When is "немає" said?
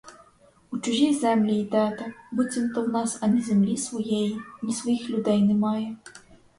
5.43-5.97